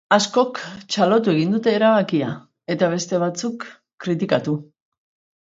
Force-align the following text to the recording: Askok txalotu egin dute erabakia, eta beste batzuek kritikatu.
Askok 0.15 0.61
txalotu 0.95 1.31
egin 1.33 1.53
dute 1.55 1.73
erabakia, 1.79 2.31
eta 2.77 2.91
beste 2.95 3.21
batzuek 3.27 3.69
kritikatu. 4.07 4.59